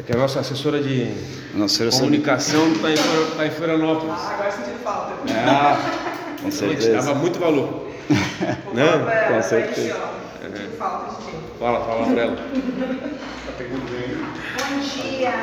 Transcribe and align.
É 0.00 0.02
que 0.02 0.12
a 0.12 0.16
nossa 0.16 0.40
assessora 0.40 0.82
de 0.82 1.12
Nossa, 1.54 1.90
comunicação 1.90 2.72
está 2.72 2.90
em, 2.90 2.94
tá 3.36 3.46
em 3.46 3.50
Florianópolis. 3.50 4.14
Ah, 4.16 4.30
agora 4.32 4.50
sentindo 4.50 4.78
falta. 4.82 5.12
Ah, 5.46 5.76
Com 6.38 6.48
dava 6.48 6.52
certeza. 6.52 7.14
muito 7.14 7.38
valor. 7.38 7.86
Né? 8.72 8.98
pra 9.04 9.34
Com 9.34 9.42
certeza. 9.42 10.00
falta 10.78 11.10
de 11.10 11.26
tempo. 11.26 11.42
Fala, 11.58 11.84
fala 11.84 12.06
pra 12.06 12.22
ela. 12.22 12.36
Bom 14.56 14.78
dia. 14.80 15.34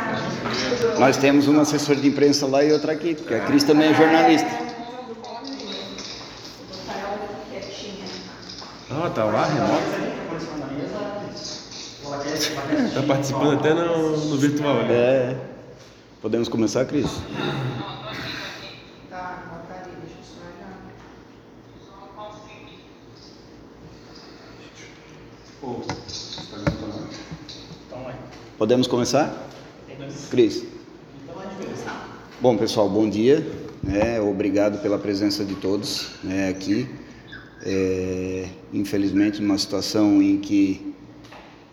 Nós 0.97 1.17
temos 1.17 1.47
uma 1.47 1.61
assessora 1.61 1.99
de 1.99 2.07
imprensa 2.07 2.47
lá 2.47 2.63
e 2.63 2.71
outra 2.71 2.93
aqui, 2.93 3.13
porque 3.13 3.35
a 3.35 3.41
Cris 3.41 3.63
também 3.63 3.91
é 3.91 3.93
jornalista. 3.93 4.49
Ah, 8.89 9.09
tá 9.13 9.23
lá, 9.23 9.45
remoto. 9.45 10.06
Tá 12.93 13.03
participando 13.03 13.59
até 13.59 13.73
no, 13.73 14.17
no 14.17 14.37
virtual 14.37 14.79
ali. 14.79 14.93
É. 14.93 15.37
Podemos 16.21 16.49
começar, 16.49 16.83
Cris? 16.85 17.07
Tá, 19.09 19.43
só 27.89 27.97
olhar. 27.97 28.17
Podemos 28.57 28.87
começar? 28.87 29.47
Cris. 30.31 30.65
Bom, 32.41 32.57
pessoal, 32.57 32.89
bom 32.89 33.07
dia. 33.07 33.45
né? 33.83 34.19
obrigado 34.19 34.81
pela 34.81 34.97
presença 34.97 35.45
de 35.45 35.55
todos 35.55 36.09
né, 36.23 36.49
aqui. 36.49 36.89
É, 37.63 38.47
infelizmente, 38.73 39.41
numa 39.41 39.57
situação 39.57 40.21
em 40.21 40.37
que 40.37 40.95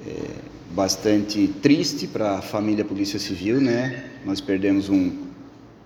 é 0.06 0.30
bastante 0.70 1.48
triste 1.62 2.06
para 2.06 2.38
a 2.38 2.42
família 2.42 2.84
Polícia 2.84 3.18
Civil, 3.18 3.60
né? 3.60 4.10
Nós 4.24 4.40
perdemos 4.40 4.88
um, 4.88 5.12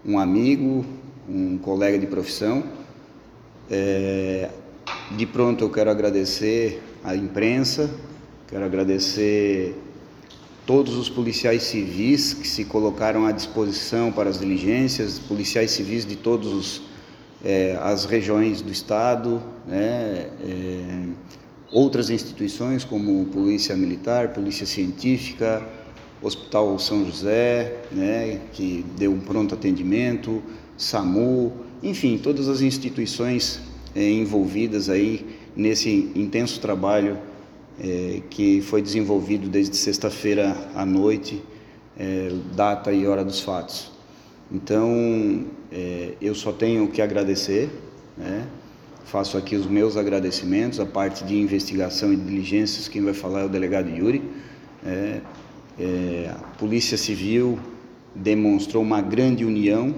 um 0.05 0.19
amigo, 0.19 0.85
um 1.29 1.59
colega 1.59 1.99
de 1.99 2.07
profissão. 2.07 2.65
É, 3.71 4.49
de 5.17 5.27
pronto, 5.27 5.65
eu 5.65 5.71
quero 5.71 5.91
agradecer 5.91 6.83
à 7.05 7.15
imprensa, 7.15 7.91
quero 8.49 8.65
agradecer 8.65 9.77
todos 10.65 10.97
os 10.97 11.09
policiais 11.09 11.63
civis 11.63 12.35
que 12.35 12.47
se 12.47 12.65
colocaram 12.65 13.27
à 13.27 13.33
disposição 13.33 14.13
para 14.13 14.29
as 14.29 14.39
diligências, 14.39 15.19
policiais 15.19 15.71
civis 15.71 16.05
de 16.05 16.17
todas 16.17 16.83
as 17.83 18.05
regiões 18.05 18.61
do 18.61 18.73
estado, 18.73 19.41
né, 19.67 20.29
é, 20.43 21.05
outras 21.71 22.11
instituições 22.11 22.85
como 22.85 23.27
Polícia 23.27 23.77
Militar, 23.77 24.33
Polícia 24.33 24.67
Científica, 24.67 25.67
Hospital 26.23 26.79
São 26.79 27.05
José, 27.05 27.77
né, 27.93 28.41
que 28.53 28.85
deu 28.97 29.13
um 29.13 29.21
pronto 29.21 29.55
atendimento, 29.55 30.43
SAMU, 30.77 31.53
enfim, 31.83 32.19
todas 32.19 32.49
as 32.49 32.61
instituições 32.61 33.61
é, 33.95 34.11
envolvidas 34.11 34.89
aí 34.89 35.27
nesse 35.55 36.11
intenso 36.15 36.61
trabalho 36.61 37.19
é, 37.81 38.21
que 38.31 38.61
foi 38.63 38.83
desenvolvido 38.83 39.49
desde 39.49 39.77
sexta-feira 39.77 40.57
à 40.75 40.85
noite, 40.85 41.43
é, 41.97 42.33
data 42.57 42.93
e 42.93 43.07
hora 43.07 43.25
dos 43.25 43.41
fatos. 43.41 43.93
Então, 44.51 45.45
eu 46.23 46.35
só 46.35 46.53
tenho 46.53 46.89
que 46.89 47.03
agradecer, 47.03 47.69
né? 48.17 48.47
Faço 49.09 49.39
aqui 49.39 49.57
os 49.57 49.67
meus 49.67 49.97
agradecimentos, 49.97 50.79
a 50.79 50.85
parte 50.85 51.25
de 51.25 51.35
investigação 51.35 52.13
e 52.13 52.17
diligências, 52.17 52.89
quem 52.89 53.03
vai 53.03 53.15
falar 53.15 53.41
é 53.41 53.45
o 53.47 53.49
delegado 53.49 53.89
Yuri. 53.89 54.23
É, 54.85 55.21
é, 55.81 56.31
a 56.31 56.39
Polícia 56.59 56.99
Civil 56.99 57.59
demonstrou 58.15 58.83
uma 58.83 59.01
grande 59.01 59.47
união 59.47 59.95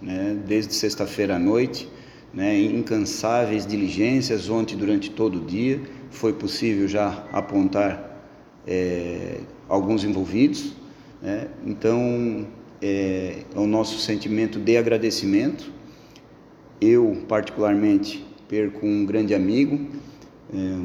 né, 0.00 0.38
desde 0.46 0.72
sexta-feira 0.72 1.36
à 1.36 1.38
noite, 1.38 1.86
né, 2.32 2.58
incansáveis 2.58 3.66
diligências 3.66 4.48
ontem 4.48 4.74
durante 4.74 5.10
todo 5.10 5.36
o 5.36 5.44
dia. 5.44 5.78
Foi 6.10 6.32
possível 6.32 6.88
já 6.88 7.26
apontar 7.32 8.24
é, 8.66 9.40
alguns 9.68 10.02
envolvidos. 10.02 10.72
Né, 11.20 11.48
então, 11.66 12.46
é, 12.80 13.42
é 13.54 13.58
o 13.58 13.66
nosso 13.66 13.98
sentimento 13.98 14.58
de 14.58 14.78
agradecimento. 14.78 15.70
Eu, 16.80 17.22
particularmente, 17.28 18.25
perco 18.48 18.86
um 18.86 19.04
grande 19.04 19.34
amigo. 19.34 19.78
É, 20.52 20.78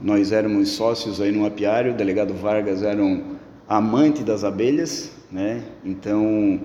nós 0.00 0.32
éramos 0.32 0.70
sócios 0.70 1.20
aí 1.20 1.30
no 1.30 1.44
apiário, 1.44 1.92
o 1.92 1.96
delegado 1.96 2.32
Vargas 2.34 2.82
era 2.82 3.02
um 3.02 3.36
amante 3.68 4.22
das 4.22 4.44
abelhas, 4.44 5.12
né? 5.30 5.62
Então, 5.84 6.60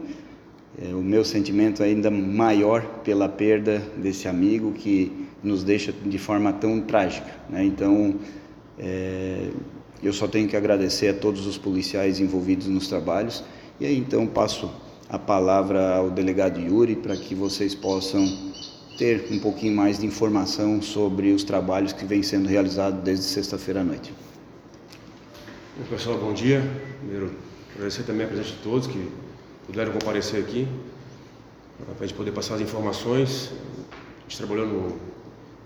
é, 0.81 0.93
o 0.93 1.01
meu 1.01 1.23
sentimento 1.25 1.83
é 1.83 1.87
ainda 1.87 2.09
maior 2.09 2.81
pela 3.03 3.27
perda 3.27 3.79
desse 3.97 4.27
amigo 4.27 4.71
que 4.71 5.27
nos 5.43 5.63
deixa 5.63 5.91
de 5.91 6.17
forma 6.17 6.51
tão 6.53 6.81
trágica, 6.81 7.31
né? 7.49 7.63
Então, 7.63 8.15
é, 8.79 9.49
eu 10.01 10.13
só 10.13 10.27
tenho 10.27 10.47
que 10.47 10.55
agradecer 10.55 11.09
a 11.09 11.13
todos 11.13 11.45
os 11.47 11.57
policiais 11.57 12.19
envolvidos 12.19 12.67
nos 12.67 12.87
trabalhos 12.87 13.43
e 13.79 13.85
aí 13.85 13.97
então 13.97 14.27
passo 14.27 14.69
a 15.09 15.17
palavra 15.17 15.95
ao 15.95 16.09
delegado 16.09 16.59
Yuri 16.59 16.95
para 16.95 17.15
que 17.15 17.33
vocês 17.33 17.73
possam 17.73 18.25
ter 18.97 19.27
um 19.31 19.39
pouquinho 19.39 19.75
mais 19.75 19.99
de 19.99 20.05
informação 20.05 20.81
sobre 20.81 21.31
os 21.31 21.43
trabalhos 21.43 21.93
que 21.93 22.05
vêm 22.05 22.23
sendo 22.23 22.47
realizados 22.47 23.03
desde 23.03 23.25
sexta-feira 23.25 23.81
à 23.81 23.83
noite. 23.83 24.13
Pessoal, 25.89 26.17
bom 26.17 26.33
dia. 26.33 26.61
Primeiro, 26.99 27.31
agradecer 27.75 28.03
também 28.03 28.25
a 28.25 28.29
presença 28.29 28.51
de 28.51 28.57
todos 28.57 28.87
que 28.87 29.09
puderam 29.65 29.91
comparecer 29.91 30.39
aqui 30.39 30.67
para 31.77 32.05
a 32.05 32.07
gente 32.07 32.15
poder 32.15 32.31
passar 32.31 32.55
as 32.55 32.61
informações. 32.61 33.51
A 33.91 34.21
gente 34.21 34.37
trabalhou 34.37 34.65
no, 34.65 34.99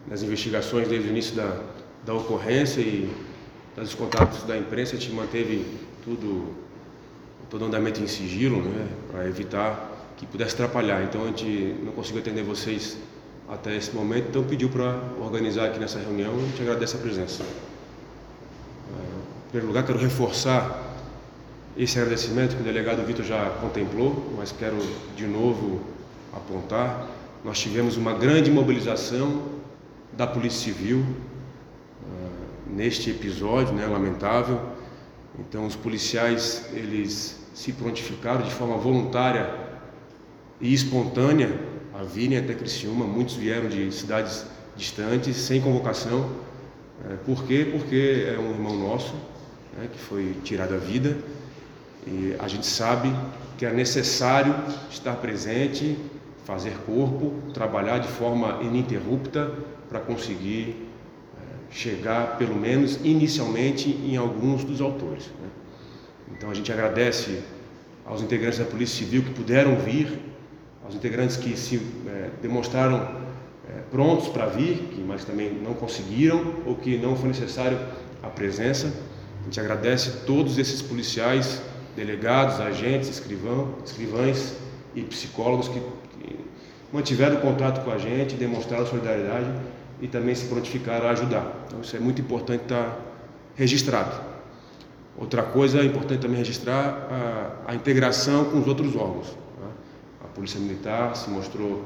nas 0.08 0.24
investigações 0.24 0.88
desde 0.88 1.08
o 1.08 1.12
início 1.12 1.36
da, 1.36 1.62
da 2.06 2.14
ocorrência 2.14 2.82
e 2.82 3.10
dos 3.76 3.94
contatos 3.94 4.44
da 4.44 4.58
imprensa, 4.58 4.96
a 4.96 5.00
gente 5.00 5.14
manteve 5.14 5.66
tudo, 6.04 6.54
todo 7.50 7.64
andamento 7.64 8.02
em 8.02 8.08
sigilo, 8.08 8.62
né, 8.62 8.88
para 9.10 9.28
evitar 9.28 10.14
que 10.18 10.26
pudesse 10.26 10.54
atrapalhar. 10.56 11.04
Então 11.04 11.24
a 11.24 11.28
gente 11.28 11.76
não 11.84 11.94
conseguiu 11.94 12.20
atender 12.22 12.44
vocês 12.44 12.98
até 13.50 13.76
esse 13.76 13.96
momento, 13.96 14.28
então 14.30 14.44
pediu 14.44 14.70
para 14.70 15.02
organizar 15.20 15.66
aqui 15.66 15.80
nessa 15.80 16.00
reunião 16.00 16.38
e 16.38 16.46
gente 16.50 16.62
agradece 16.62 16.96
a 16.96 17.00
presença. 17.00 17.44
Em 19.50 19.52
primeiro 19.52 19.68
lugar, 19.68 19.84
quero 19.84 19.98
reforçar 19.98 20.96
esse 21.76 21.98
agradecimento 21.98 22.56
que 22.56 22.62
o 22.62 22.64
delegado 22.64 23.04
Vitor 23.04 23.26
já 23.26 23.50
contemplou, 23.62 24.32
mas 24.38 24.52
quero 24.52 24.78
de 25.16 25.26
novo 25.26 25.82
apontar. 26.32 27.08
Nós 27.44 27.58
tivemos 27.58 27.98
uma 27.98 28.14
grande 28.14 28.52
mobilização 28.52 29.42
da 30.14 30.28
Polícia 30.28 30.72
Civil 30.72 31.00
uh, 31.00 32.70
neste 32.70 33.10
episódio, 33.10 33.74
né, 33.74 33.88
lamentável. 33.88 34.60
Então, 35.40 35.66
os 35.66 35.76
policiais 35.76 36.70
eles 36.74 37.40
se 37.56 37.72
prontificaram 37.72 38.44
de 38.44 38.52
forma 38.52 38.78
voluntária 38.78 39.50
e 40.62 40.72
espontânea 40.72 41.58
a 41.94 42.04
virem 42.04 42.38
até 42.38 42.54
Criciúma. 42.54 43.06
Muitos 43.06 43.36
vieram 43.36 43.68
de 43.68 43.92
cidades 43.92 44.46
distantes, 44.76 45.36
sem 45.36 45.62
convocação. 45.62 46.22
Uh, 46.22 47.18
por 47.26 47.44
quê? 47.46 47.68
Porque 47.72 48.28
é 48.28 48.40
um 48.40 48.52
irmão 48.52 48.78
nosso 48.78 49.14
né, 49.78 49.88
que 49.92 50.00
foi 50.00 50.36
tirado 50.44 50.74
a 50.74 50.78
vida 50.78 51.18
e 52.08 52.36
a 52.40 52.48
gente 52.48 52.66
sabe 52.66 53.14
que 53.58 53.66
é 53.66 53.74
necessário 53.74 54.56
estar 54.90 55.16
presente, 55.16 55.98
fazer 56.46 56.74
corpo, 56.86 57.34
trabalhar 57.54 58.00
de 58.00 58.08
forma 58.08 58.60
ininterrupta 58.64 59.52
para 59.90 60.00
conseguir 60.00 60.88
é, 61.38 61.74
chegar, 61.74 62.38
pelo 62.38 62.56
menos 62.56 63.00
inicialmente, 63.04 63.90
em 63.90 64.16
alguns 64.16 64.64
dos 64.64 64.80
autores. 64.82 65.26
Né? 65.42 65.50
Então 66.36 66.50
a 66.50 66.54
gente 66.54 66.72
agradece 66.72 67.42
aos 68.06 68.22
integrantes 68.22 68.60
da 68.60 68.66
Polícia 68.66 68.98
Civil 68.98 69.24
que 69.24 69.32
puderam 69.32 69.76
vir, 69.76 70.20
aos 70.84 70.96
integrantes 70.96 71.38
que 71.38 71.58
se 71.58 71.82
é, 72.08 72.30
demonstraram 72.42 72.98
é, 73.70 73.82
prontos 73.92 74.28
para 74.28 74.46
vir, 74.48 74.90
que, 74.94 75.02
mas 75.02 75.24
também 75.24 75.52
não 75.54 75.74
conseguiram 75.74 76.56
ou 76.66 76.76
que 76.76 76.98
não 76.98 77.16
foi 77.16 77.30
necessário 77.30 77.78
a 78.24 78.28
presença. 78.28 78.92
A 79.42 79.44
gente 79.46 79.60
agradece 79.60 80.26
todos 80.26 80.58
esses 80.58 80.82
policiais 80.82 81.62
delegados, 81.96 82.60
agentes, 82.60 83.10
escrivão, 83.10 83.76
escrivães 83.86 84.56
e 84.96 85.02
psicólogos 85.02 85.68
que, 85.68 85.80
que, 86.20 86.40
mantiveram 86.92 87.38
contato 87.38 87.84
com 87.84 87.92
a 87.92 87.98
gente, 87.98 88.36
demonstraram 88.36 88.86
solidariedade 88.86 89.48
e 90.02 90.08
também 90.08 90.34
se 90.34 90.46
prontificaram 90.46 91.08
a 91.08 91.12
ajudar. 91.12 91.66
Então 91.68 91.82
isso 91.82 91.96
é 91.96 92.00
muito 92.00 92.22
importante 92.22 92.64
estar 92.64 92.98
registrado. 93.56 94.30
Outra 95.18 95.44
coisa 95.44 95.84
importante 95.84 96.22
também 96.22 96.38
registrar 96.38 97.08
a, 97.68 97.72
a 97.72 97.76
integração 97.76 98.46
com 98.46 98.60
os 98.60 98.68
outros 98.68 98.96
órgãos. 98.96 99.38
Polícia 100.40 100.58
Militar 100.58 101.18
se 101.18 101.30
mostrou 101.30 101.84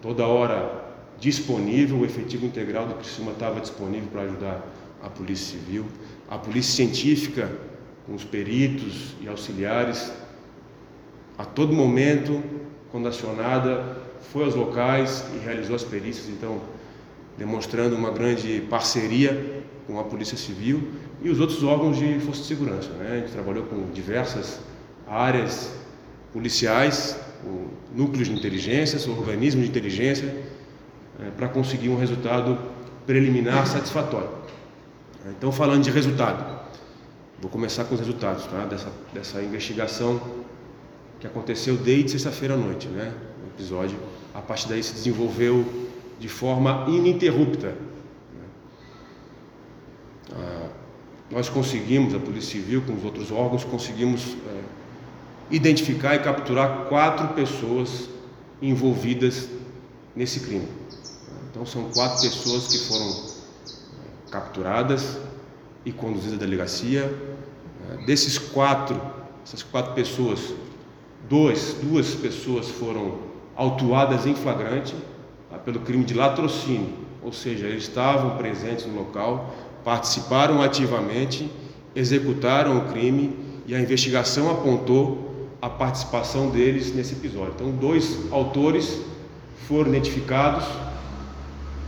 toda 0.00 0.24
hora 0.24 0.84
disponível, 1.18 1.98
o 1.98 2.04
efetivo 2.04 2.46
integral 2.46 2.86
do 2.86 2.94
Criciúma 2.94 3.32
estava 3.32 3.60
disponível 3.60 4.08
para 4.12 4.22
ajudar 4.22 4.64
a 5.02 5.10
Polícia 5.10 5.58
Civil, 5.58 5.86
a 6.28 6.38
Polícia 6.38 6.72
Científica 6.72 7.50
com 8.06 8.14
os 8.14 8.22
peritos 8.22 9.16
e 9.20 9.26
auxiliares, 9.26 10.12
a 11.36 11.44
todo 11.44 11.72
momento, 11.72 12.40
quando 12.92 13.08
acionada, 13.08 13.96
foi 14.20 14.44
aos 14.44 14.54
locais 14.54 15.24
e 15.34 15.44
realizou 15.44 15.74
as 15.74 15.82
perícias, 15.82 16.28
então 16.28 16.60
demonstrando 17.36 17.96
uma 17.96 18.12
grande 18.12 18.60
parceria 18.70 19.64
com 19.84 19.98
a 19.98 20.04
Polícia 20.04 20.36
Civil 20.36 20.92
e 21.20 21.28
os 21.28 21.40
outros 21.40 21.64
órgãos 21.64 21.98
de 21.98 22.20
força 22.20 22.42
de 22.42 22.46
segurança. 22.46 22.90
Né? 22.90 23.14
A 23.14 23.16
gente 23.16 23.32
trabalhou 23.32 23.64
com 23.64 23.90
diversas 23.90 24.60
áreas 25.08 25.74
policiais, 26.32 27.18
núcleos 27.94 28.28
de 28.28 28.34
inteligência, 28.34 28.98
organismos 29.10 29.64
de 29.64 29.70
inteligência, 29.70 30.34
é, 31.18 31.30
para 31.30 31.48
conseguir 31.48 31.88
um 31.88 31.96
resultado 31.96 32.58
preliminar 33.06 33.66
satisfatório. 33.66 34.30
Então, 35.26 35.52
falando 35.52 35.82
de 35.82 35.90
resultado, 35.90 36.60
vou 37.40 37.50
começar 37.50 37.84
com 37.84 37.94
os 37.94 38.00
resultados 38.00 38.46
tá? 38.46 38.64
dessa, 38.64 38.92
dessa 39.12 39.42
investigação 39.42 40.20
que 41.18 41.26
aconteceu 41.26 41.76
desde 41.76 42.12
sexta-feira 42.12 42.54
à 42.54 42.56
noite, 42.56 42.88
né? 42.88 43.12
O 43.44 43.48
episódio, 43.54 43.98
a 44.34 44.40
partir 44.40 44.68
daí 44.68 44.82
se 44.82 44.94
desenvolveu 44.94 45.66
de 46.18 46.28
forma 46.28 46.86
ininterrupta. 46.88 47.68
Né? 47.68 48.44
Ah, 50.32 50.68
nós 51.30 51.48
conseguimos, 51.48 52.14
a 52.14 52.18
Polícia 52.18 52.58
Civil, 52.58 52.82
com 52.82 52.94
os 52.94 53.04
outros 53.04 53.30
órgãos, 53.30 53.64
conseguimos 53.64 54.36
é, 54.48 54.62
identificar 55.50 56.14
e 56.14 56.20
capturar 56.20 56.86
quatro 56.88 57.28
pessoas 57.28 58.08
envolvidas 58.62 59.48
nesse 60.14 60.40
crime. 60.40 60.68
Então 61.50 61.66
são 61.66 61.84
quatro 61.90 62.20
pessoas 62.20 62.68
que 62.68 62.78
foram 62.78 63.08
é, 63.08 64.30
capturadas 64.30 65.18
e 65.84 65.92
conduzidas 65.92 66.36
à 66.36 66.40
delegacia. 66.40 67.12
É, 67.90 68.04
desses 68.04 68.38
quatro, 68.38 69.00
essas 69.44 69.62
quatro 69.62 69.92
pessoas, 69.94 70.54
dois, 71.28 71.76
duas 71.82 72.14
pessoas 72.14 72.68
foram 72.68 73.18
autuadas 73.56 74.26
em 74.26 74.34
flagrante 74.34 74.94
tá, 75.50 75.58
pelo 75.58 75.80
crime 75.80 76.04
de 76.04 76.14
latrocínio, 76.14 76.94
ou 77.22 77.32
seja, 77.32 77.66
eles 77.66 77.84
estavam 77.84 78.36
presentes 78.36 78.86
no 78.86 78.96
local, 78.96 79.54
participaram 79.84 80.62
ativamente, 80.62 81.50
executaram 81.94 82.78
o 82.78 82.88
crime 82.92 83.36
e 83.66 83.74
a 83.74 83.80
investigação 83.80 84.50
apontou 84.50 85.29
a 85.60 85.68
participação 85.68 86.50
deles 86.50 86.94
nesse 86.94 87.14
episódio. 87.14 87.52
Então, 87.54 87.70
dois 87.70 88.30
autores 88.32 89.00
foram 89.66 89.90
identificados, 89.90 90.64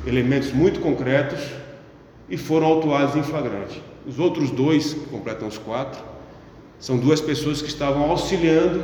elementos 0.07 0.53
muito 0.53 0.81
concretos, 0.81 1.41
e 2.29 2.37
foram 2.39 2.67
autuados 2.67 3.15
em 3.15 3.23
flagrante. 3.23 3.83
Os 4.07 4.19
outros 4.19 4.51
dois, 4.51 4.95
que 4.95 5.07
completam 5.07 5.47
os 5.47 5.59
quatro, 5.59 6.03
são 6.79 6.97
duas 6.97 7.21
pessoas 7.21 7.61
que 7.61 7.69
estavam 7.69 8.11
auxiliando 8.11 8.79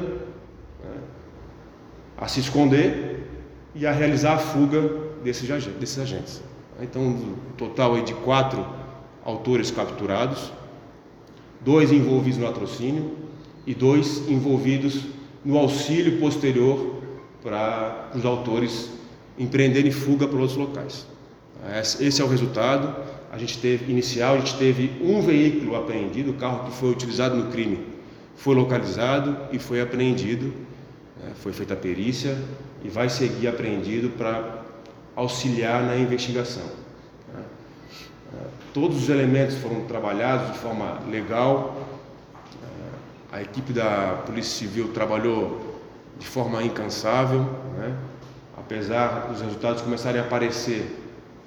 né, 0.85 0.97
a 2.17 2.29
se 2.29 2.41
esconder 2.41 3.27
e 3.75 3.87
a 3.87 3.93
realizar 3.93 4.35
a 4.35 4.39
fuga 4.39 4.83
desses, 5.25 5.49
desses 5.49 5.99
agentes. 5.99 6.43
Então, 6.81 7.03
um 7.03 7.35
total 7.57 7.95
aí 7.95 8.03
de 8.03 8.13
quatro 8.13 8.67
autores 9.25 9.71
capturados, 9.71 10.53
dois 11.61 11.91
envolvidos 11.91 12.39
no 12.39 12.45
latrocínio 12.45 13.28
e 13.69 13.75
dois 13.75 14.27
envolvidos 14.31 15.03
no 15.45 15.59
auxílio 15.59 16.19
posterior 16.19 17.03
para 17.43 18.09
os 18.15 18.25
autores 18.25 18.91
empreenderem 19.39 19.93
fuga 19.93 20.27
para 20.27 20.39
outros 20.39 20.57
locais. 20.57 21.07
Esse 22.01 22.23
é 22.23 22.25
o 22.25 22.29
resultado. 22.29 22.97
A 23.31 23.37
gente 23.37 23.59
teve 23.59 23.93
inicial, 23.93 24.37
a 24.37 24.39
gente 24.39 24.57
teve 24.57 24.91
um 25.03 25.21
veículo 25.21 25.77
apreendido, 25.77 26.31
o 26.31 26.35
carro 26.35 26.65
que 26.65 26.77
foi 26.79 26.91
utilizado 26.91 27.37
no 27.37 27.51
crime 27.51 27.79
foi 28.37 28.55
localizado 28.55 29.37
e 29.53 29.59
foi 29.59 29.83
apreendido, 29.83 30.47
né, 31.23 31.33
foi 31.35 31.53
feita 31.53 31.75
a 31.75 31.77
perícia 31.77 32.39
e 32.83 32.89
vai 32.89 33.11
seguir 33.11 33.49
apreendido 33.49 34.09
para 34.11 34.65
auxiliar 35.15 35.83
na 35.83 35.95
investigação. 35.97 36.65
Né. 37.35 37.43
Todos 38.73 39.03
os 39.03 39.09
elementos 39.11 39.57
foram 39.57 39.83
trabalhados 39.83 40.53
de 40.53 40.59
forma 40.59 41.01
legal, 41.11 41.88
a 43.31 43.43
equipe 43.43 43.73
da 43.73 44.23
Polícia 44.27 44.59
Civil 44.59 44.89
trabalhou 44.89 45.81
de 46.19 46.27
forma 46.27 46.63
incansável, 46.63 47.41
né? 47.77 47.97
apesar 48.57 49.29
dos 49.29 49.41
resultados 49.41 49.83
começarem 49.83 50.21
a 50.21 50.25
aparecer 50.25 50.99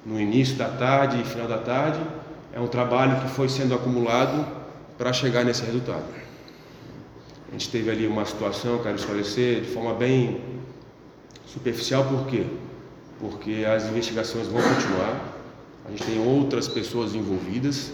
no 0.04 0.20
início 0.20 0.56
da 0.56 0.68
tarde 0.68 1.20
e 1.20 1.24
final 1.24 1.46
da 1.46 1.58
tarde, 1.58 2.00
é 2.52 2.60
um 2.60 2.66
trabalho 2.66 3.20
que 3.20 3.28
foi 3.28 3.48
sendo 3.48 3.74
acumulado 3.74 4.46
para 4.96 5.12
chegar 5.12 5.44
nesse 5.44 5.64
resultado. 5.64 6.04
A 7.48 7.52
gente 7.52 7.68
teve 7.70 7.90
ali 7.90 8.06
uma 8.06 8.24
situação, 8.24 8.82
quero 8.82 8.96
esclarecer, 8.96 9.62
de 9.62 9.68
forma 9.68 9.94
bem 9.94 10.40
superficial, 11.46 12.04
por 12.04 12.26
quê? 12.26 12.46
Porque 13.20 13.64
as 13.64 13.84
investigações 13.84 14.46
vão 14.46 14.62
continuar, 14.62 15.20
a 15.84 15.90
gente 15.90 16.04
tem 16.04 16.26
outras 16.26 16.68
pessoas 16.68 17.14
envolvidas 17.14 17.92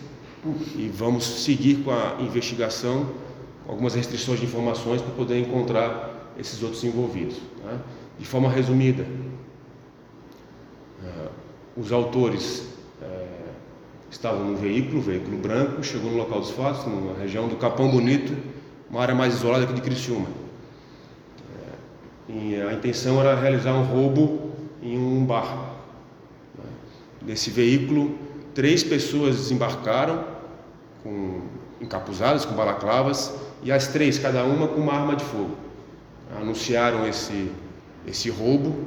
e 0.77 0.89
vamos 0.95 1.25
seguir 1.25 1.83
com 1.83 1.91
a 1.91 2.17
investigação 2.21 3.09
algumas 3.69 3.95
restrições 3.95 4.41
de 4.41 4.47
informações 4.47 5.03
para 5.03 5.13
poder 5.15 5.39
encontrar 5.39 6.33
esses 6.39 6.63
outros 6.63 6.83
envolvidos. 6.83 7.37
Tá? 7.63 7.79
De 8.19 8.25
forma 8.25 8.49
resumida, 8.49 9.07
uh, 11.03 11.31
os 11.77 11.93
autores 11.93 12.67
uh, 13.03 13.51
estavam 14.11 14.45
no 14.45 14.57
veículo, 14.57 15.03
veículo 15.03 15.37
branco, 15.37 15.85
chegou 15.85 16.11
no 16.11 16.17
local 16.17 16.41
dos 16.41 16.51
fatos, 16.51 16.87
numa 16.87 17.17
região 17.17 17.47
do 17.47 17.57
Capão 17.57 17.91
Bonito, 17.91 18.35
uma 18.91 19.03
área 19.03 19.15
mais 19.15 19.35
isolada 19.35 19.65
aqui 19.65 19.75
de 19.75 19.83
Criciúma. 19.83 20.27
Uh, 22.29 22.33
e 22.33 22.57
a 22.57 22.73
intenção 22.73 23.21
era 23.21 23.39
realizar 23.39 23.75
um 23.75 23.85
roubo 23.85 24.53
em 24.83 24.99
um 24.99 25.25
bar. 25.25 25.77
Nesse 27.21 27.51
veículo, 27.51 28.17
três 28.55 28.83
pessoas 28.83 29.37
desembarcaram 29.37 30.25
com 31.03 31.43
encapuzadas, 31.81 32.45
com 32.45 32.55
balaclavas, 32.55 33.48
e 33.63 33.73
as 33.73 33.89
três, 33.89 34.19
cada 34.19 34.45
uma 34.45 34.69
com 34.69 34.81
uma 34.81 34.93
arma 34.93 35.17
de 35.17 35.25
fogo. 35.25 35.57
Anunciaram 36.41 37.07
esse, 37.07 37.51
esse 38.07 38.31
roubo. 38.31 38.87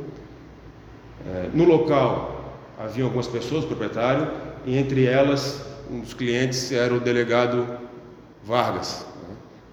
É, 1.26 1.50
no 1.54 1.66
local 1.66 2.56
havia 2.80 3.04
algumas 3.04 3.28
pessoas, 3.28 3.66
proprietário, 3.66 4.28
e 4.66 4.78
entre 4.78 5.06
elas 5.06 5.66
um 5.90 6.00
dos 6.00 6.14
clientes 6.14 6.72
era 6.72 6.94
o 6.94 7.00
delegado 7.00 7.68
Vargas. 8.44 9.06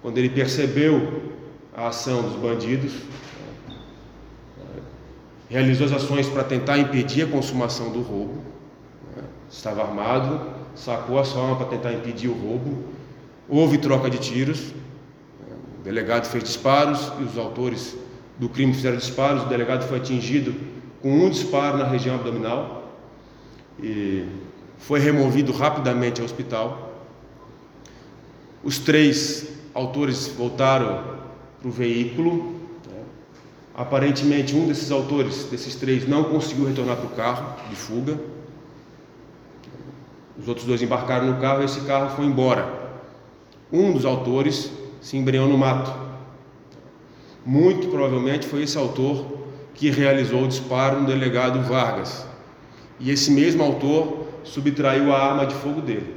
Quando 0.01 0.17
ele 0.17 0.29
percebeu 0.29 1.31
a 1.75 1.87
ação 1.87 2.21
dos 2.21 2.35
bandidos, 2.35 2.93
realizou 5.49 5.87
as 5.87 5.93
ações 5.93 6.27
para 6.27 6.43
tentar 6.43 6.77
impedir 6.77 7.23
a 7.23 7.27
consumação 7.27 7.91
do 7.91 8.01
roubo. 8.01 8.43
Estava 9.49 9.81
armado, 9.81 10.39
sacou 10.75 11.17
a 11.17 11.23
sua 11.23 11.43
arma 11.43 11.55
para 11.55 11.65
tentar 11.65 11.93
impedir 11.93 12.27
o 12.27 12.33
roubo. 12.33 12.83
Houve 13.47 13.79
troca 13.79 14.09
de 14.09 14.19
tiros. 14.19 14.71
O 15.79 15.81
delegado 15.81 16.25
fez 16.25 16.43
disparos 16.43 17.09
e 17.19 17.23
os 17.23 17.37
autores 17.37 17.95
do 18.37 18.49
crime 18.49 18.73
fizeram 18.73 18.97
disparos. 18.97 19.43
O 19.43 19.45
delegado 19.45 19.87
foi 19.87 19.97
atingido 19.97 20.53
com 21.01 21.09
um 21.09 21.29
disparo 21.29 21.77
na 21.77 21.85
região 21.85 22.15
abdominal 22.15 22.91
e 23.81 24.25
foi 24.77 24.99
removido 24.99 25.53
rapidamente 25.53 26.19
ao 26.19 26.25
hospital. 26.25 26.93
Os 28.61 28.77
três 28.77 29.47
autores 29.73 30.27
voltaram 30.27 31.01
para 31.59 31.69
o 31.69 31.71
veículo. 31.71 32.59
Aparentemente, 33.73 34.53
um 34.53 34.67
desses 34.67 34.91
autores, 34.91 35.45
desses 35.45 35.75
três, 35.75 36.05
não 36.05 36.25
conseguiu 36.25 36.65
retornar 36.65 36.97
para 36.97 37.05
o 37.05 37.09
carro 37.11 37.55
de 37.69 37.75
fuga. 37.77 38.19
Os 40.37 40.49
outros 40.49 40.65
dois 40.65 40.81
embarcaram 40.81 41.27
no 41.27 41.39
carro 41.39 41.61
e 41.61 41.65
esse 41.65 41.79
carro 41.81 42.13
foi 42.17 42.25
embora. 42.25 42.67
Um 43.71 43.93
dos 43.93 44.03
autores 44.03 44.69
se 45.01 45.17
embrenhou 45.17 45.47
no 45.47 45.57
mato. 45.57 45.91
Muito 47.45 47.87
provavelmente 47.87 48.47
foi 48.47 48.63
esse 48.63 48.77
autor 48.77 49.39
que 49.73 49.89
realizou 49.89 50.43
o 50.43 50.47
disparo 50.47 51.01
no 51.01 51.07
delegado 51.07 51.61
Vargas. 51.61 52.25
E 52.99 53.11
esse 53.11 53.31
mesmo 53.31 53.63
autor 53.63 54.27
subtraiu 54.43 55.13
a 55.13 55.17
arma 55.17 55.45
de 55.45 55.55
fogo 55.55 55.81
dele. 55.81 56.15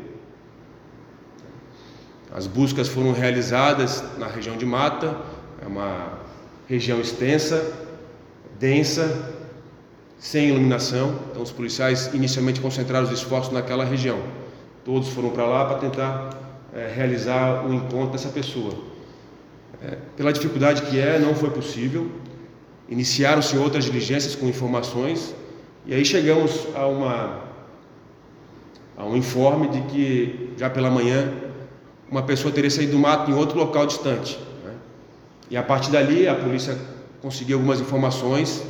As 2.35 2.47
buscas 2.47 2.89
foram 2.89 3.13
realizadas 3.13 4.03
na 4.19 4.27
região 4.27 4.57
de 4.57 4.65
mata, 4.65 5.17
é 5.63 5.67
uma 5.67 6.19
região 6.67 7.01
extensa, 7.01 7.73
densa, 8.59 9.33
sem 10.19 10.49
iluminação. 10.49 11.15
Então 11.31 11.43
os 11.43 11.53
policiais 11.53 12.13
inicialmente 12.15 12.61
concentraram 12.61 13.07
os 13.07 13.13
esforços 13.13 13.53
naquela 13.53 13.85
região. 13.85 14.19
Todos 14.85 15.09
foram 15.11 15.31
para 15.31 15.45
lá 15.45 15.67
para 15.67 15.79
tentar 15.79 16.42
é, 16.75 16.93
realizar 16.95 17.67
o 17.67 17.73
encontro 17.75 18.13
dessa 18.13 18.29
pessoa. 18.29 18.73
É, 19.83 19.99
pela 20.17 20.33
dificuldade 20.33 20.83
que 20.83 20.99
é, 20.99 21.19
não 21.19 21.35
foi 21.35 21.51
possível. 21.51 22.11
Iniciaram-se 22.89 23.57
outras 23.57 23.85
diligências 23.85 24.35
com 24.35 24.47
informações 24.47 25.35
e 25.87 25.95
aí 25.95 26.05
chegamos 26.05 26.69
a, 26.75 26.87
uma, 26.87 27.41
a 28.97 29.05
um 29.05 29.17
informe 29.17 29.69
de 29.69 29.81
que 29.83 30.55
já 30.57 30.71
pela 30.71 30.91
manhã 30.91 31.33
uma 32.11 32.23
pessoa 32.23 32.53
teria 32.53 32.71
saído 32.71 32.93
do 32.93 32.99
mato 32.99 33.31
em 33.31 33.35
outro 33.35 33.59
local 33.59 33.87
distante. 33.87 34.39
Né? 34.65 34.75
E 35.51 35.57
a 35.57 35.63
partir 35.63 35.91
dali 35.91 36.29
a 36.29 36.35
polícia 36.35 36.77
conseguiu 37.21 37.57
algumas 37.57 37.81
informações, 37.81 38.63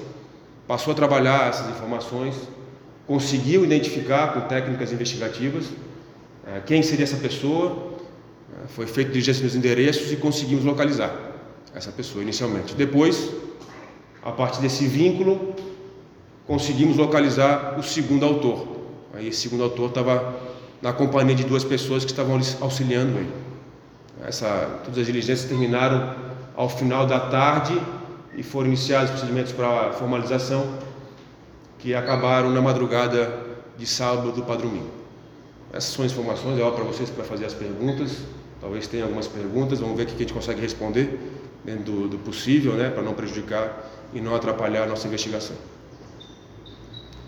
passou 0.66 0.92
a 0.92 0.96
trabalhar 0.96 1.48
essas 1.48 1.68
informações, 1.70 2.36
conseguiu 3.06 3.64
identificar 3.64 4.32
com 4.34 4.40
técnicas 4.42 4.92
investigativas 4.92 5.66
é, 6.44 6.60
quem 6.60 6.82
seria 6.82 7.04
essa 7.04 7.16
pessoa, 7.16 7.91
foi 8.68 8.86
feito 8.86 9.10
diligência 9.10 9.42
nos 9.42 9.54
endereços 9.54 10.12
e 10.12 10.16
conseguimos 10.16 10.64
localizar 10.64 11.14
essa 11.74 11.90
pessoa 11.90 12.22
inicialmente. 12.22 12.74
Depois, 12.74 13.30
a 14.22 14.30
partir 14.30 14.60
desse 14.60 14.86
vínculo, 14.86 15.54
conseguimos 16.46 16.96
localizar 16.96 17.76
o 17.78 17.82
segundo 17.82 18.24
autor. 18.24 18.68
Aí 19.14 19.28
esse 19.28 19.40
segundo 19.40 19.64
autor 19.64 19.88
estava 19.88 20.34
na 20.80 20.92
companhia 20.92 21.34
de 21.34 21.44
duas 21.44 21.64
pessoas 21.64 22.04
que 22.04 22.10
estavam 22.10 22.40
auxiliando 22.60 23.18
ele. 23.18 23.32
Essa, 24.26 24.80
todas 24.84 24.98
as 24.98 25.06
diligências 25.06 25.48
terminaram 25.48 26.14
ao 26.56 26.68
final 26.68 27.06
da 27.06 27.18
tarde 27.18 27.80
e 28.36 28.42
foram 28.42 28.68
iniciados 28.68 29.10
procedimentos 29.10 29.52
para 29.52 29.92
formalização 29.92 30.78
que 31.78 31.94
acabaram 31.94 32.50
na 32.50 32.60
madrugada 32.60 33.40
de 33.76 33.86
sábado 33.86 34.42
para 34.42 34.56
domingo. 34.56 34.90
Essas 35.72 35.92
são 35.94 36.04
as 36.04 36.12
informações, 36.12 36.58
é 36.58 36.62
hora 36.62 36.74
para 36.74 36.84
vocês 36.84 37.10
para 37.10 37.24
fazer 37.24 37.46
as 37.46 37.54
perguntas. 37.54 38.18
Talvez 38.62 38.86
tenha 38.86 39.02
algumas 39.02 39.26
perguntas, 39.26 39.80
vamos 39.80 39.96
ver 39.96 40.04
o 40.04 40.06
que 40.06 40.14
a 40.14 40.18
gente 40.18 40.32
consegue 40.32 40.60
responder 40.60 41.18
dentro 41.64 41.82
do, 41.82 42.08
do 42.10 42.18
possível, 42.18 42.74
né, 42.74 42.90
para 42.90 43.02
não 43.02 43.12
prejudicar 43.12 43.90
e 44.14 44.20
não 44.20 44.36
atrapalhar 44.36 44.84
a 44.84 44.86
nossa 44.86 45.08
investigação. 45.08 45.56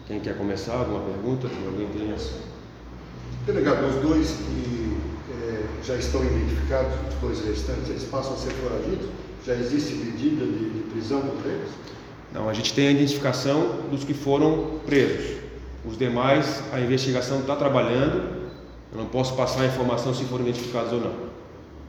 Quem 0.06 0.20
quer 0.20 0.38
começar? 0.38 0.74
Alguma 0.74 1.00
pergunta? 1.00 1.48
Alguém 1.66 1.88
tem 1.88 2.12
essa? 2.12 2.34
Delegado, 3.46 3.84
os 3.88 3.96
dois 3.96 4.30
que 4.30 4.96
é, 5.32 5.64
já 5.84 5.96
estão 5.96 6.24
identificados, 6.24 6.92
os 7.08 7.14
dois 7.20 7.44
restantes, 7.44 7.90
eles 7.90 8.04
passam 8.04 8.34
a 8.34 8.36
ser 8.36 8.50
foragidos? 8.52 9.08
Já 9.44 9.54
existe 9.54 9.94
medida 9.94 10.44
de, 10.46 10.70
de 10.70 10.80
prisão 10.92 11.20
contra 11.20 11.50
eles? 11.50 11.70
Não, 12.32 12.48
a 12.48 12.52
gente 12.52 12.72
tem 12.72 12.88
a 12.88 12.90
identificação 12.92 13.80
dos 13.90 14.04
que 14.04 14.14
foram 14.14 14.78
presos. 14.86 15.38
Os 15.84 15.98
demais, 15.98 16.62
a 16.72 16.78
investigação 16.80 17.40
está 17.40 17.56
trabalhando. 17.56 18.43
Eu 18.94 19.00
não 19.00 19.06
posso 19.06 19.34
passar 19.34 19.62
a 19.62 19.66
informação 19.66 20.14
se 20.14 20.24
foram 20.24 20.44
identificados 20.44 20.92
ou 20.92 21.00
não. 21.00 21.10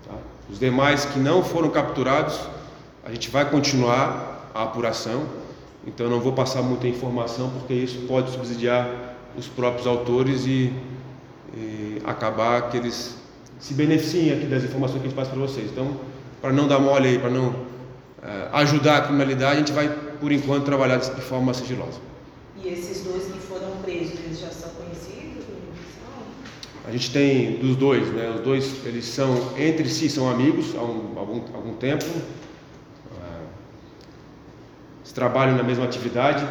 Tá? 0.08 0.16
Os 0.50 0.60
demais 0.60 1.06
que 1.06 1.20
não 1.20 1.44
foram 1.44 1.70
capturados, 1.70 2.40
a 3.04 3.12
gente 3.12 3.30
vai 3.30 3.50
continuar 3.50 4.50
a 4.54 4.64
apuração 4.64 5.24
então 5.88 6.10
não 6.10 6.20
vou 6.20 6.34
passar 6.34 6.64
muita 6.64 6.88
informação 6.88 7.50
porque 7.52 7.74
isso 7.74 8.00
pode 8.08 8.32
subsidiar 8.32 9.16
os 9.38 9.48
próprios 9.48 9.86
autores 9.86 10.46
e, 10.46 10.74
e 11.56 12.02
acabar 12.06 12.70
que 12.70 12.78
eles 12.78 13.16
se 13.60 13.74
beneficiem 13.74 14.34
aqui 14.34 14.46
das 14.46 14.64
informações 14.64 15.02
que 15.02 15.08
a 15.08 15.10
gente 15.10 15.16
passa 15.16 15.32
para 15.32 15.40
vocês. 15.40 15.70
Então, 15.72 15.96
para 16.42 16.52
não 16.52 16.68
dar 16.68 16.80
mole 16.80 17.08
aí, 17.08 17.20
para 17.20 17.30
não 17.30 17.50
uh, 17.50 17.56
ajudar 18.54 18.98
a 18.98 19.02
criminalidade, 19.02 19.56
a 19.56 19.60
gente 19.60 19.72
vai, 19.72 19.90
por 20.20 20.32
enquanto, 20.32 20.66
trabalhar 20.66 20.98
de 20.98 21.22
forma 21.22 21.54
sigilosa. 21.54 22.00
E 22.64 22.68
esses 22.68 23.04
dois 23.04 23.26
que 23.26 23.40
foram 23.40 23.78
presos, 23.84 24.20
eles 24.26 24.40
já 24.40 24.50
são 24.50 24.70
conhecidos? 24.72 25.25
A 26.88 26.92
gente 26.92 27.12
tem 27.12 27.54
dos 27.58 27.76
dois, 27.76 28.08
né? 28.14 28.32
Os 28.36 28.42
dois, 28.42 28.86
eles 28.86 29.06
são 29.06 29.54
entre 29.58 29.90
si 29.90 30.10
são 30.10 30.30
amigos 30.30 30.76
há 30.76 30.82
um, 30.82 31.18
algum, 31.18 31.42
algum 31.56 31.74
tempo 31.74 32.06
trabalham 35.16 35.56
na 35.56 35.64
mesma 35.64 35.86
atividade. 35.86 36.46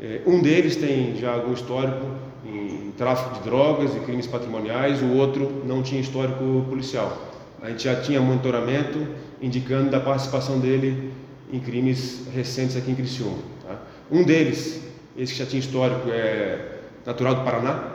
É, 0.00 0.22
um 0.24 0.40
deles 0.40 0.76
tem 0.76 1.16
já 1.16 1.34
algum 1.34 1.52
histórico 1.52 2.06
em 2.46 2.92
tráfico 2.96 3.34
de 3.34 3.40
drogas 3.40 3.94
e 3.94 4.00
crimes 4.00 4.26
patrimoniais, 4.26 5.02
o 5.02 5.12
outro 5.14 5.62
não 5.66 5.82
tinha 5.82 6.00
histórico 6.00 6.64
policial. 6.68 7.30
A 7.60 7.68
gente 7.68 7.84
já 7.84 8.00
tinha 8.00 8.20
monitoramento 8.20 9.06
indicando 9.40 9.90
da 9.90 10.00
participação 10.00 10.58
dele 10.58 11.12
em 11.52 11.60
crimes 11.60 12.26
recentes 12.32 12.76
aqui 12.76 12.90
em 12.90 12.94
Criciúma. 12.94 13.38
Tá? 13.66 13.78
Um 14.10 14.24
deles, 14.24 14.82
esse 15.16 15.32
que 15.32 15.38
já 15.38 15.46
tinha 15.46 15.60
histórico, 15.60 16.08
é 16.08 16.78
natural 17.04 17.34
do 17.36 17.42
Paraná? 17.42 17.91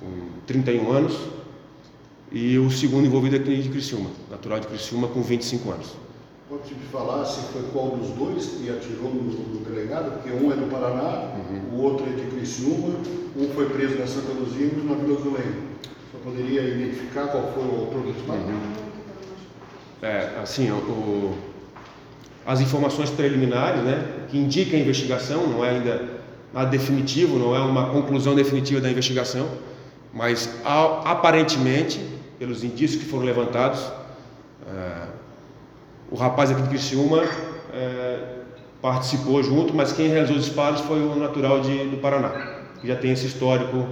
Com 0.00 0.40
31 0.46 0.90
anos, 0.90 1.16
e 2.32 2.58
o 2.58 2.70
segundo 2.70 3.06
envolvido 3.06 3.36
aqui 3.36 3.56
de 3.60 3.68
Criciúma, 3.68 4.10
natural 4.30 4.60
de 4.60 4.66
Criciúma, 4.66 5.08
com 5.08 5.20
25 5.20 5.70
anos. 5.70 5.96
Pode 6.48 6.74
me 6.74 6.84
falar 6.90 7.24
se 7.24 7.40
foi 7.52 7.62
qual 7.72 7.90
dos 7.90 8.10
dois 8.10 8.46
que 8.46 8.70
atirou 8.70 9.14
no, 9.14 9.22
no 9.22 9.64
delegado? 9.64 10.14
Porque 10.14 10.30
um 10.30 10.50
é 10.50 10.56
do 10.56 10.68
Paraná, 10.70 11.32
uhum. 11.36 11.78
o 11.78 11.82
outro 11.82 12.06
é 12.06 12.12
de 12.12 12.30
Criciúma, 12.30 12.94
um 13.36 13.48
foi 13.54 13.68
preso 13.68 13.96
na 13.98 14.06
Santa 14.06 14.32
Luzia 14.32 14.66
e 14.66 14.74
outro 14.74 14.84
na 14.84 14.94
Vila 14.94 15.20
Zulene. 15.20 15.70
Só 16.10 16.18
poderia 16.24 16.62
identificar 16.62 17.28
qual 17.28 17.52
foi 17.52 17.62
o 17.62 17.80
autor 17.80 18.02
do 18.02 18.12
disparo? 18.12 18.40
Uhum. 18.40 18.72
É, 20.02 20.40
assim, 20.42 20.70
o, 20.70 20.74
o, 20.74 21.38
as 22.46 22.60
informações 22.60 23.10
preliminares, 23.10 23.82
né, 23.82 24.26
que 24.28 24.38
indicam 24.38 24.78
a 24.78 24.82
investigação, 24.82 25.46
não 25.46 25.64
é 25.64 25.70
ainda 25.70 26.20
nada 26.52 26.68
definitivo, 26.68 27.38
não 27.38 27.54
é 27.54 27.60
uma 27.60 27.90
conclusão 27.90 28.34
definitiva 28.34 28.80
da 28.80 28.90
investigação, 28.90 29.46
mas 30.12 30.48
aparentemente, 30.64 32.00
pelos 32.38 32.64
indícios 32.64 33.02
que 33.02 33.08
foram 33.08 33.24
levantados, 33.24 33.80
é, 34.66 35.06
o 36.10 36.16
rapaz 36.16 36.50
aqui 36.50 36.62
de 36.62 36.68
Criciúma 36.68 37.22
é, 37.72 38.40
participou 38.82 39.42
junto, 39.42 39.74
mas 39.74 39.92
quem 39.92 40.08
realizou 40.08 40.36
os 40.36 40.44
disparos 40.44 40.80
foi 40.80 41.00
o 41.00 41.14
natural 41.14 41.60
de, 41.60 41.84
do 41.88 41.98
Paraná, 41.98 42.30
que 42.80 42.88
já 42.88 42.96
tem 42.96 43.12
esse 43.12 43.26
histórico 43.26 43.86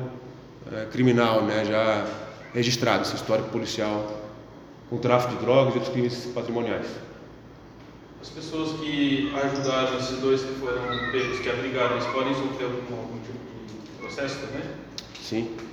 é, 0.72 0.86
criminal, 0.86 1.42
né, 1.42 1.64
já 1.64 2.06
registrado, 2.52 3.02
esse 3.02 3.14
histórico 3.14 3.50
policial 3.50 4.18
com 4.90 4.96
tráfico 4.96 5.34
de 5.34 5.40
drogas 5.44 5.74
e 5.74 5.78
outros 5.78 5.92
crimes 5.92 6.26
patrimoniais. 6.34 6.86
As 8.20 8.30
pessoas 8.30 8.80
que 8.80 9.32
ajudaram 9.34 9.96
esses 9.98 10.18
dois 10.18 10.42
que 10.42 10.54
foram 10.54 10.82
pegos, 11.12 11.38
que 11.38 11.48
abrigaram, 11.48 11.92
eles 11.92 12.06
podem 12.06 12.34
sofrer 12.34 12.64
algum, 12.64 12.98
algum 12.98 13.18
tipo 13.20 13.38
de 13.68 13.92
processo 14.00 14.38
também? 14.40 14.64
Sim. 15.22 15.67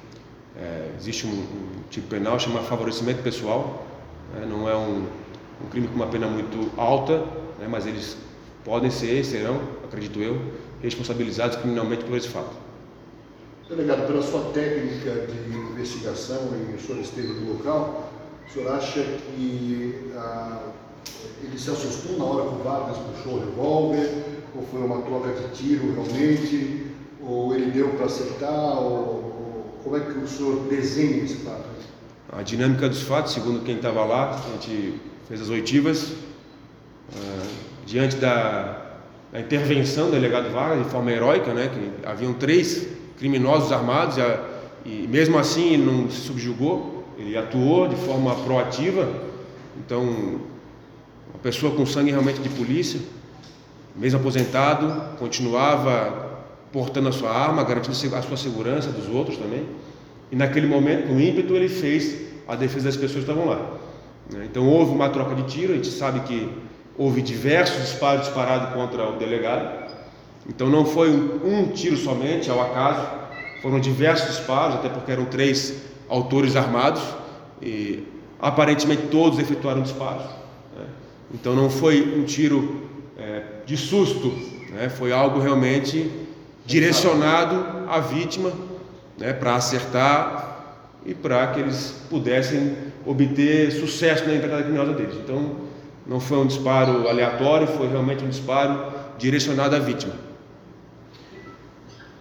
É, 0.57 0.91
existe 0.97 1.27
um, 1.27 1.31
um, 1.31 1.83
tipo 1.89 2.07
penal 2.07 2.39
chamado 2.39 2.65
favorecimento 2.65 3.21
pessoal, 3.21 3.85
né, 4.33 4.45
não 4.50 4.69
é 4.69 4.75
um 4.75 5.05
um 5.63 5.69
crime 5.69 5.88
com 5.88 5.95
uma 5.95 6.07
pena 6.07 6.27
muito 6.27 6.71
alta, 6.77 7.19
né, 7.59 7.67
mas 7.69 7.85
eles 7.85 8.17
podem 8.63 8.89
ser, 8.89 9.24
serão, 9.24 9.59
acredito 9.83 10.19
eu, 10.19 10.39
responsabilizados 10.81 11.57
criminalmente 11.57 12.03
por 12.03 12.17
esse 12.17 12.27
fato. 12.27 12.55
Delegado, 13.69 14.05
pela 14.07 14.21
sua 14.21 14.51
técnica 14.51 15.27
de 15.27 15.57
investigação, 15.57 16.50
e 16.69 16.75
o 16.75 16.79
senhor 16.79 17.01
esteve 17.01 17.27
no 17.27 17.53
local, 17.53 18.12
o 18.47 18.53
senhor 18.53 18.71
acha 18.74 19.01
que 19.01 20.12
ah, 20.15 20.69
ele 21.43 21.57
se 21.57 21.69
assustou 21.69 22.17
na 22.17 22.25
hora 22.25 22.50
que 22.50 22.55
o 22.55 22.63
Vargas 22.63 22.97
puxou 22.97 23.33
o 23.33 23.39
revólver, 23.39 24.12
ou 24.55 24.62
foi 24.63 24.81
uma 24.81 25.01
troca 25.01 25.29
de 25.29 25.55
tiro 25.55 25.93
realmente, 25.93 26.85
ou 27.21 27.55
ele 27.55 27.71
deu 27.71 27.89
para 27.89 28.05
acertar, 28.05 28.79
ou, 28.79 29.25
como 29.85 29.97
é 29.97 29.99
que 29.99 30.17
o 30.17 30.27
senhor 30.27 30.63
desenha 30.67 31.23
esse 31.23 31.35
fato? 31.35 31.63
A 32.33 32.41
dinâmica 32.41 32.89
dos 32.89 33.03
fatos, 33.03 33.33
segundo 33.33 33.63
quem 33.63 33.75
estava 33.75 34.03
lá, 34.03 34.31
a 34.31 34.51
gente 34.53 34.99
fez 35.27 35.39
as 35.39 35.49
oitivas, 35.49 36.09
uh, 36.09 37.47
diante 37.85 38.15
da, 38.15 38.81
da, 39.31 39.39
intervenção 39.39 40.07
do 40.07 40.13
delegado 40.13 40.51
Vargas, 40.51 40.83
de 40.83 40.89
forma 40.89 41.11
heróica, 41.11 41.53
né, 41.53 41.69
que 41.71 42.07
haviam 42.07 42.33
três 42.33 42.87
criminosos 43.19 43.71
armados, 43.71 44.17
e, 44.17 44.21
a, 44.21 44.43
e 44.83 45.07
mesmo 45.07 45.37
assim 45.37 45.73
ele 45.73 45.85
não 45.85 46.09
se 46.09 46.21
subjugou, 46.21 47.05
ele 47.15 47.37
atuou 47.37 47.87
de 47.87 47.95
forma 47.95 48.33
proativa, 48.37 49.07
então 49.77 50.01
uma 51.29 51.39
pessoa 51.43 51.75
com 51.75 51.85
sangue 51.85 52.09
realmente 52.09 52.39
de 52.39 52.49
polícia, 52.49 52.99
mesmo 53.95 54.19
aposentado, 54.19 55.15
continuava 55.19 56.34
portando 56.75 57.08
a 57.08 57.12
sua 57.13 57.32
arma, 57.32 57.63
garantindo 57.63 58.13
a 58.13 58.22
sua 58.22 58.36
segurança 58.36 58.89
dos 58.89 59.08
outros 59.08 59.38
também, 59.38 59.65
e 60.29 60.36
naquele 60.36 60.67
momento, 60.67 61.08
no 61.08 61.22
ímpeto, 61.22 61.55
ele 61.55 61.70
fez 61.70 62.17
a 62.46 62.53
defesa 62.53 62.88
das 62.88 62.98
pessoas 62.98 63.24
que 63.24 63.32
estavam 63.32 63.46
lá. 63.50 63.77
Né? 64.29 64.46
Então 64.51 64.67
houve 64.67 64.91
uma 64.91 65.08
troca 65.08 65.36
de 65.36 65.44
tiro, 65.44 65.72
a 65.72 65.77
gente 65.77 65.88
sabe 65.88 66.20
que 66.27 66.50
houve 66.98 67.22
diversos 67.22 67.82
disparos 67.82 68.25
disparados 68.25 68.74
contra 68.74 69.10
o 69.10 69.17
delegado. 69.17 69.86
Então 70.50 70.70
não 70.70 70.84
foi 70.84 71.12
um, 71.12 71.70
tiro 71.70 71.96
somente, 71.96 72.51
ao 72.51 72.60
acaso, 72.62 73.08
foram 73.62 73.79
diversos 73.79 74.36
disparos, 74.36 74.75
até 74.75 74.89
porque 74.89 75.13
eram 75.13 75.24
três 75.24 75.82
autores 76.10 76.58
armados 76.58 77.01
e 77.62 78.03
aparentemente 78.38 79.03
todos 79.03 79.39
efetuaram 79.39 79.82
disparos. 79.82 80.25
Né? 80.77 80.86
Então 81.34 81.55
não 81.55 81.70
foi 81.70 82.20
um 82.20 82.25
tiro 82.25 82.89
é, 83.17 83.44
de 83.65 83.77
susto, 83.77 84.27
né? 84.72 84.89
foi 84.89 85.13
algo 85.13 85.39
realmente 85.39 86.25
direcionado 86.65 87.89
à 87.89 88.00
vítima 88.00 88.51
né? 89.17 89.34
para 89.34 89.55
acertar 89.55 90.55
e 91.05 91.13
para 91.13 91.48
que 91.48 91.60
eles 91.60 91.95
pudessem 92.10 92.75
obter 93.05 93.72
sucesso 93.72 94.25
na 94.25 94.36
empreitada 94.36 94.63
criminosa 94.63 94.93
deles. 94.93 95.15
Então, 95.15 95.57
não 96.05 96.19
foi 96.19 96.38
um 96.38 96.48
disparo 96.48 97.07
aleatório, 97.07 97.67
foi 97.67 97.88
realmente 97.88 98.24
um 98.24 98.29
disparo 98.29 98.91
direcionado 99.17 99.75
à 99.75 99.79
vítima. 99.79 100.13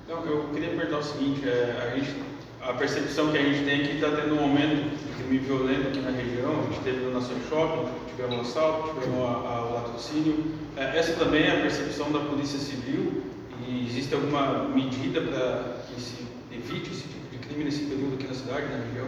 Então, 0.04 0.24
eu 0.26 0.48
queria 0.52 0.70
perguntar 0.70 0.98
o 0.98 1.02
seguinte: 1.02 1.48
é, 1.48 1.90
a 1.90 1.96
gente 1.96 2.24
a 2.66 2.72
percepção 2.72 3.30
que 3.30 3.36
a 3.36 3.42
gente 3.42 3.64
tem 3.64 3.82
é 3.82 3.84
que 3.86 3.94
está 3.96 4.10
tendo 4.10 4.36
um 4.36 4.40
aumento 4.40 4.96
de 4.96 5.14
crime 5.22 5.38
violento 5.38 5.88
aqui 5.88 5.98
na 5.98 6.10
região. 6.10 6.60
A 6.60 6.72
gente 6.72 6.82
teve 6.82 7.04
no 7.04 7.12
Nação 7.12 7.36
Shopping, 7.48 7.90
tivemos 8.08 8.36
um 8.36 8.40
assalto, 8.40 8.94
tivemos 8.94 9.18
o 9.18 9.74
latrocínio. 9.74 10.44
É, 10.74 10.98
essa 10.98 11.12
também 11.12 11.44
é 11.44 11.58
a 11.58 11.60
percepção 11.60 12.10
da 12.10 12.20
Polícia 12.20 12.58
Civil 12.58 13.22
e 13.68 13.86
existe 13.88 14.14
alguma 14.14 14.64
medida 14.68 15.20
para 15.20 15.76
que 15.88 16.00
se 16.00 16.14
evite 16.52 16.90
esse 16.90 17.02
tipo 17.02 17.30
de 17.32 17.38
crime 17.38 17.64
nesse 17.64 17.84
período 17.84 18.14
aqui 18.14 18.26
na 18.26 18.34
cidade, 18.34 18.66
na 18.66 18.84
região? 18.84 19.06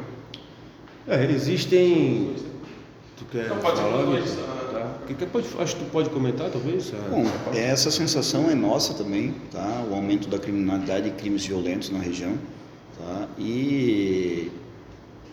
É, 1.08 1.24
existem. 1.32 2.34
Tu 3.18 3.24
quer 3.32 3.46
Então 3.46 3.58
pode 3.58 3.76
ser 3.78 3.82
falar? 3.84 4.04
dois, 4.04 4.24
Vitor? 4.30 4.44
ah. 4.48 4.56
Tá. 4.72 4.98
Que 5.06 5.14
que 5.14 5.26
pode, 5.26 5.46
acho 5.58 5.76
que 5.76 5.84
tu 5.84 5.90
pode 5.90 6.10
comentar, 6.10 6.50
talvez? 6.50 6.92
a- 6.92 7.08
Bom, 7.08 7.24
essa 7.52 7.88
essa 7.88 7.90
sensação 7.90 8.50
é 8.50 8.54
nossa 8.54 8.92
também, 8.94 9.34
tá? 9.50 9.84
O 9.90 9.94
aumento 9.94 10.28
da 10.28 10.38
criminalidade 10.38 11.08
e 11.08 11.12
crimes 11.12 11.46
violentos 11.46 11.88
na 11.90 11.98
região, 11.98 12.34
tá? 12.98 13.28
E 13.38 14.50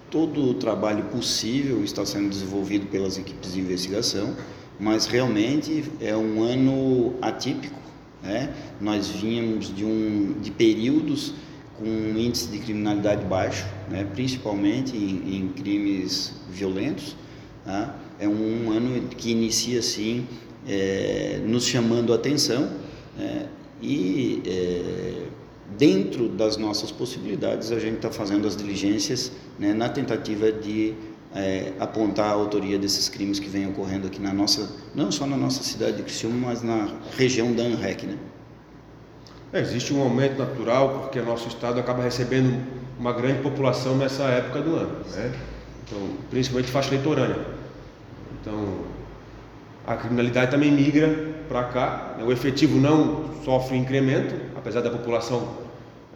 todo 0.09 0.51
o 0.51 0.53
trabalho 0.53 1.03
possível 1.05 1.83
está 1.83 2.05
sendo 2.05 2.29
desenvolvido 2.29 2.85
pelas 2.85 3.17
equipes 3.17 3.51
de 3.53 3.59
investigação, 3.59 4.33
mas 4.79 5.07
realmente 5.07 5.83
é 5.99 6.15
um 6.15 6.41
ano 6.43 7.15
atípico, 7.21 7.79
né? 8.23 8.53
Nós 8.79 9.07
vínhamos 9.09 9.75
de 9.75 9.83
um 9.83 10.35
de 10.41 10.49
períodos 10.49 11.33
com 11.77 11.85
um 11.85 12.17
índice 12.17 12.47
de 12.47 12.59
criminalidade 12.59 13.25
baixo, 13.25 13.65
né? 13.89 14.07
Principalmente 14.13 14.95
em, 14.95 15.37
em 15.37 15.47
crimes 15.49 16.33
violentos, 16.49 17.15
tá? 17.65 17.95
É 18.19 18.27
um 18.27 18.71
ano 18.71 19.09
que 19.09 19.31
inicia 19.31 19.79
assim 19.79 20.25
é, 20.67 21.41
nos 21.45 21.65
chamando 21.65 22.13
a 22.13 22.15
atenção 22.15 22.69
né? 23.17 23.47
e 23.81 24.41
é, 24.45 25.23
dentro 25.77 26.29
das 26.29 26.57
nossas 26.57 26.91
possibilidades 26.91 27.71
a 27.71 27.79
gente 27.79 27.95
está 27.95 28.09
fazendo 28.09 28.47
as 28.47 28.55
diligências 28.55 29.31
né, 29.59 29.73
na 29.73 29.89
tentativa 29.89 30.51
de 30.51 30.93
é, 31.35 31.73
apontar 31.79 32.27
a 32.27 32.33
autoria 32.33 32.77
desses 32.77 33.09
crimes 33.09 33.39
que 33.39 33.49
vêm 33.49 33.67
ocorrendo 33.67 34.07
aqui 34.07 34.21
na 34.21 34.33
nossa, 34.33 34.69
não 34.93 35.11
só 35.11 35.25
na 35.25 35.35
nossa 35.35 35.63
cidade 35.63 35.97
de 35.97 36.03
Criciúma, 36.03 36.47
mas 36.47 36.61
na 36.61 36.89
região 37.17 37.53
da 37.53 37.63
ANREC, 37.63 38.05
né? 38.05 38.17
É, 39.51 39.61
existe 39.61 39.93
um 39.93 40.01
aumento 40.01 40.37
natural 40.37 41.01
porque 41.01 41.21
nosso 41.21 41.47
estado 41.47 41.79
acaba 41.79 42.01
recebendo 42.01 42.59
uma 42.99 43.13
grande 43.13 43.41
população 43.41 43.95
nessa 43.97 44.23
época 44.23 44.61
do 44.61 44.75
ano, 44.75 44.99
né? 45.13 45.33
Então, 45.85 45.99
principalmente 46.29 46.71
faixa 46.71 46.89
litorânea. 46.95 47.45
Então, 48.39 48.79
a 49.85 49.95
criminalidade 49.95 50.51
também 50.51 50.71
migra 50.71 51.33
para 51.47 51.63
cá. 51.65 52.15
né? 52.17 52.23
O 52.23 52.31
efetivo 52.31 52.79
não 52.79 53.25
sofre 53.43 53.77
incremento, 53.77 54.35
apesar 54.55 54.81
da 54.81 54.89
população 54.89 55.47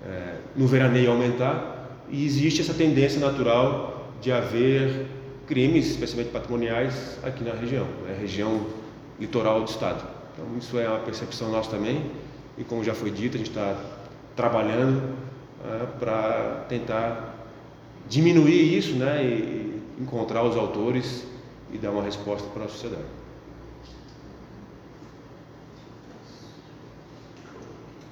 é, 0.06 0.36
no 0.56 0.68
veraneio 0.68 1.12
aumentar, 1.12 1.76
e 2.10 2.26
existe 2.26 2.62
essa 2.62 2.74
tendência 2.74 3.20
natural 3.20 3.97
de 4.22 4.32
haver 4.32 5.08
crimes, 5.48 5.88
especialmente 5.88 6.32
patrimoniais, 6.32 7.18
aqui 7.24 7.44
na 7.44 7.54
região, 7.54 7.86
né? 8.06 8.18
região 8.20 8.68
litoral 9.20 9.64
do 9.64 9.70
estado. 9.70 10.06
Então, 10.34 10.46
isso 10.58 10.78
é 10.78 10.88
uma 10.88 11.00
percepção 11.00 11.50
nossa 11.50 11.72
também, 11.72 12.12
e 12.58 12.64
como 12.64 12.84
já 12.84 12.94
foi 12.94 13.12
dito, 13.12 13.36
a 13.36 13.38
gente 13.38 13.50
está 13.50 13.76
trabalhando 14.36 15.16
para 16.00 16.66
tentar 16.70 17.36
diminuir 18.08 18.78
isso 18.78 18.96
né? 18.96 19.24
e 19.24 19.82
encontrar 20.00 20.44
os 20.44 20.56
autores 20.56 21.26
e 21.72 21.78
dar 21.78 21.92
uma 21.92 22.04
resposta 22.04 22.48
para 22.50 22.66
a 22.66 22.68
sociedade. 22.68 23.04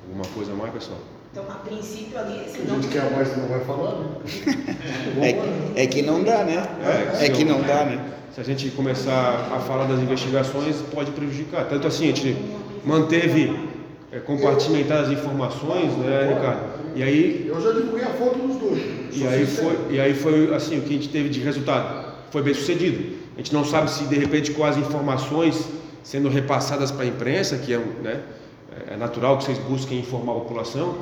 Alguma 0.08 0.26
coisa 0.34 0.52
a 0.52 0.56
mais, 0.56 0.74
pessoal? 0.74 1.15
Então, 1.38 1.52
a 1.52 1.56
princípio 1.56 2.18
ali, 2.18 2.50
se 2.50 2.62
A 2.62 2.64
não 2.64 2.82
gente 2.82 2.94
quer 2.94 3.12
mais 3.12 3.36
não 3.36 3.46
vai 3.50 3.60
falar, 3.60 4.00
né? 4.00 4.08
É, 5.76 5.84
é 5.84 5.86
que 5.86 6.02
não 6.02 6.24
dá, 6.24 6.46
né? 6.46 6.66
É 7.20 7.28
que 7.28 7.44
não 7.44 7.62
dá, 7.62 7.84
né? 7.84 8.02
Se 8.34 8.40
a 8.40 8.44
gente 8.44 8.70
começar 8.70 9.52
a 9.54 9.60
falar 9.60 9.84
das 9.84 10.00
investigações, 10.00 10.78
pode 10.94 11.12
prejudicar. 11.12 11.68
Tanto 11.68 11.88
assim, 11.88 12.06
a 12.06 12.16
gente 12.16 12.38
manteve 12.86 13.54
é, 14.14 14.20
compartimentadas 14.20 15.08
as 15.08 15.20
informações, 15.20 15.92
né, 15.98 16.36
Ricardo? 16.36 16.96
E 16.96 17.04
aí, 17.04 17.46
Eu 17.50 17.60
já 17.60 17.72
divulguei 17.74 18.06
a 18.06 18.12
foto 18.12 18.38
dos 18.38 18.56
dois. 18.56 18.82
e 19.12 19.28
aí, 19.28 19.46
foi, 19.46 19.78
e 19.90 20.00
aí 20.00 20.14
foi 20.14 20.56
assim, 20.56 20.78
o 20.80 20.84
que 20.84 20.92
a 20.92 20.94
gente 20.94 21.10
teve 21.10 21.28
de 21.28 21.42
resultado. 21.42 22.14
Foi 22.32 22.44
bem 22.44 22.54
sucedido. 22.54 23.14
A 23.36 23.40
gente 23.40 23.54
não 23.54 23.66
sabe 23.66 23.92
se 23.92 24.06
de 24.06 24.16
repente 24.16 24.52
com 24.52 24.64
as 24.64 24.78
informações 24.78 25.68
sendo 26.02 26.30
repassadas 26.30 26.92
para 26.92 27.04
a 27.04 27.08
imprensa, 27.08 27.58
que 27.58 27.74
é, 27.74 27.78
né, 27.78 28.22
é 28.90 28.96
natural 28.96 29.38
que 29.38 29.44
vocês 29.44 29.58
busquem 29.58 30.00
informar 30.00 30.32
a 30.32 30.36
população, 30.36 30.96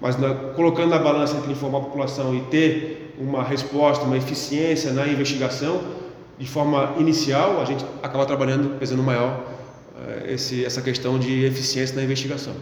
mas 0.00 0.16
na- 0.16 0.34
colocando 0.34 0.90
na 0.90 0.98
balança 0.98 1.36
entre 1.36 1.52
informar 1.52 1.78
a 1.78 1.82
população 1.82 2.34
e 2.34 2.40
ter 2.42 3.14
uma 3.18 3.42
resposta, 3.42 4.04
uma 4.04 4.16
eficiência 4.16 4.92
na 4.92 5.06
investigação, 5.06 5.82
de 6.38 6.48
forma 6.48 6.94
inicial, 6.98 7.60
a 7.60 7.64
gente 7.64 7.84
acaba 8.02 8.24
trabalhando, 8.24 8.78
pesando 8.78 9.02
maior 9.02 9.44
eh, 9.98 10.34
esse, 10.34 10.64
essa 10.64 10.80
questão 10.80 11.18
de 11.18 11.44
eficiência 11.44 11.96
na 11.96 12.02
investigação. 12.04 12.54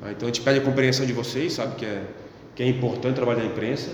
Tá? 0.00 0.10
Então 0.10 0.26
a 0.26 0.32
gente 0.32 0.40
pede 0.40 0.60
a 0.60 0.62
compreensão 0.62 1.04
de 1.04 1.12
vocês, 1.12 1.52
sabe 1.52 1.74
que 1.76 1.84
é, 1.84 2.02
que 2.54 2.62
é 2.62 2.66
importante 2.66 3.16
trabalhar 3.16 3.40
na 3.40 3.46
imprensa, 3.46 3.90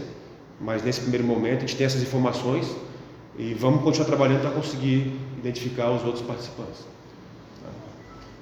mas 0.60 0.84
nesse 0.84 1.00
primeiro 1.00 1.26
momento 1.26 1.58
a 1.58 1.60
gente 1.62 1.76
tem 1.76 1.84
essas 1.84 2.02
informações 2.02 2.74
e 3.36 3.52
vamos 3.54 3.82
continuar 3.82 4.06
trabalhando 4.06 4.42
para 4.42 4.50
conseguir 4.50 5.12
identificar 5.36 5.90
os 5.90 6.04
outros 6.04 6.24
participantes. 6.24 6.86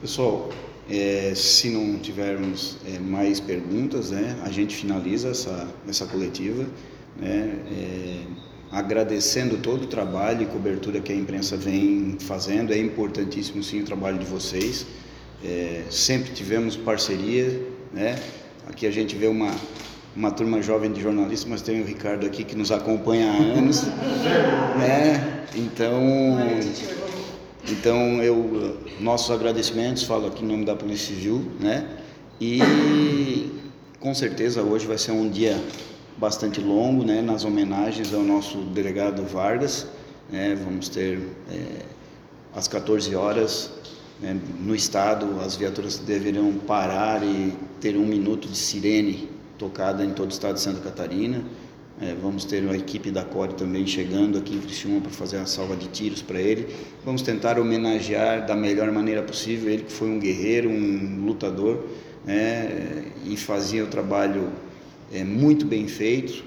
Pessoal, 0.02 0.50
é, 0.90 1.32
se 1.32 1.70
não 1.70 1.96
tivermos 1.96 2.76
é, 2.84 2.98
mais 2.98 3.38
perguntas, 3.38 4.10
né, 4.10 4.36
a 4.42 4.50
gente 4.50 4.74
finaliza 4.74 5.28
essa, 5.28 5.68
essa 5.88 6.04
coletiva, 6.06 6.66
né, 7.16 7.56
é, 7.70 8.16
agradecendo 8.72 9.58
todo 9.58 9.84
o 9.84 9.86
trabalho 9.86 10.42
e 10.42 10.46
cobertura 10.46 11.00
que 11.00 11.12
a 11.12 11.14
imprensa 11.14 11.56
vem 11.56 12.16
fazendo. 12.18 12.72
É 12.72 12.78
importantíssimo 12.78 13.62
sim 13.62 13.82
o 13.82 13.84
trabalho 13.84 14.18
de 14.18 14.24
vocês. 14.24 14.84
É, 15.44 15.84
sempre 15.88 16.32
tivemos 16.32 16.76
parceria, 16.76 17.64
né? 17.92 18.18
Aqui 18.66 18.88
a 18.88 18.90
gente 18.90 19.14
vê 19.14 19.28
uma 19.28 19.54
uma 20.14 20.30
turma 20.30 20.60
jovem 20.60 20.92
de 20.92 21.00
jornalistas, 21.00 21.48
mas 21.48 21.62
tem 21.62 21.80
o 21.80 21.84
Ricardo 21.86 22.26
aqui 22.26 22.44
que 22.44 22.54
nos 22.54 22.70
acompanha 22.70 23.30
há 23.30 23.36
anos, 23.36 23.84
né? 24.78 25.46
Então 25.54 26.38
então, 27.68 28.22
eu, 28.22 28.77
nossos 29.01 29.31
agradecimentos, 29.31 30.03
falo 30.03 30.27
aqui 30.27 30.44
em 30.44 30.48
nome 30.48 30.64
da 30.64 30.75
Polícia 30.75 31.14
Civil, 31.14 31.42
né? 31.61 31.87
E 32.40 33.51
com 34.01 34.12
certeza 34.12 34.62
hoje 34.62 34.87
vai 34.87 34.98
ser 34.98 35.12
um 35.12 35.31
dia 35.31 35.62
bastante 36.16 36.61
longo, 36.61 37.05
né? 37.05 37.22
Nas 37.22 37.44
homenagens 37.44 38.12
ao 38.12 38.22
nosso 38.22 38.59
delegado 38.59 39.22
Vargas, 39.25 39.87
né? 40.31 40.57
Vamos 40.64 40.88
ter 40.88 41.20
é, 41.51 41.85
às 42.55 42.66
14 42.66 43.14
horas 43.14 43.70
né? 44.20 44.37
no 44.61 44.75
estado, 44.75 45.40
as 45.40 45.57
viaturas 45.57 45.98
deverão 45.98 46.53
parar 46.66 47.22
e 47.22 47.53
ter 47.81 47.96
um 47.96 48.07
minuto 48.07 48.48
de 48.48 48.57
sirene 48.57 49.29
tocada 49.59 50.05
em 50.05 50.12
todo 50.12 50.31
o 50.31 50.33
estado 50.33 50.55
de 50.55 50.61
Santa 50.61 50.81
Catarina. 50.81 51.44
É, 52.00 52.14
vamos 52.20 52.44
ter 52.44 52.64
uma 52.64 52.76
equipe 52.76 53.11
da 53.11 53.22
CORE 53.22 53.55
também 53.55 53.87
chegando 53.87 54.38
aqui 54.38 54.55
em 54.57 54.61
Criciúma 54.61 55.00
para 55.00 55.11
fazer 55.11 55.37
a 55.37 55.46
salva 55.46 55.76
de 55.76 55.88
tiros 55.88 56.22
para 56.22 56.40
ele. 56.40 56.74
Vamos 57.05 57.22
tentar 57.22 57.59
homenagear 57.59 58.46
da 58.46 58.57
melhor 58.57 58.90
maneira 58.90 59.22
possível 59.22 59.70
ele 59.70 59.85
que 59.85 59.92
foi 59.92 60.09
um 60.09 60.18
guerreiro, 60.18 60.68
um 60.68 61.24
lutador 61.24 61.85
né, 62.24 63.05
e 63.24 63.37
fazia 63.37 63.85
o 63.85 63.87
trabalho 63.87 64.50
é, 65.12 65.22
muito 65.22 65.66
bem 65.66 65.87
feito 65.87 66.42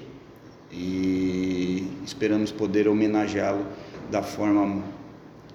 e 0.72 1.86
esperamos 2.04 2.50
poder 2.50 2.88
homenageá-lo 2.88 3.64
da 4.10 4.22
forma 4.22 4.84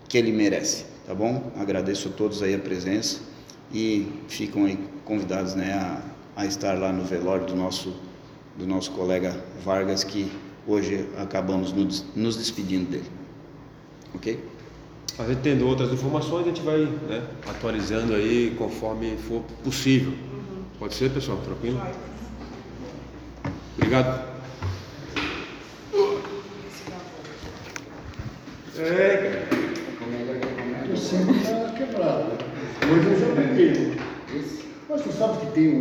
que 0.07 0.17
ele 0.17 0.31
merece, 0.31 0.85
tá 1.05 1.13
bom? 1.13 1.51
Agradeço 1.57 2.09
a 2.09 2.11
todos 2.11 2.41
aí 2.41 2.55
a 2.55 2.59
presença 2.59 3.21
e 3.73 4.07
ficam 4.27 4.65
aí 4.65 4.79
convidados 5.05 5.55
né, 5.55 5.73
a, 5.73 6.01
a 6.41 6.45
estar 6.45 6.77
lá 6.77 6.91
no 6.91 7.03
velório 7.03 7.45
do 7.45 7.55
nosso 7.55 7.95
do 8.57 8.65
nosso 8.67 8.91
colega 8.91 9.43
Vargas, 9.63 10.03
que 10.03 10.31
hoje 10.67 11.07
acabamos 11.17 11.71
nos, 11.73 12.05
nos 12.15 12.35
despedindo 12.37 12.89
dele. 12.89 13.09
Ok? 14.13 14.39
A 15.17 15.25
gente 15.25 15.41
tendo 15.41 15.67
outras 15.67 15.91
informações, 15.91 16.45
a 16.45 16.49
gente 16.49 16.61
vai 16.61 16.79
né, 16.79 17.23
atualizando 17.47 18.13
aí 18.13 18.55
conforme 18.57 19.17
for 19.17 19.41
possível. 19.63 20.13
Pode 20.79 20.95
ser, 20.95 21.11
pessoal? 21.11 21.37
Tranquilo? 21.39 21.81
Obrigado. 23.77 24.31
É, 28.77 29.47
O 30.91 30.97
cinto 30.97 31.33
tá 31.33 31.73
quebrado. 31.77 32.31
Hoje 32.91 33.07
eu 33.07 33.19
já 33.19 33.35
peguei. 33.35 33.97
Mas 34.89 35.01
tu 35.03 35.11
sabe 35.13 35.45
que 35.45 35.51
tem 35.53 35.75
um 35.75 35.79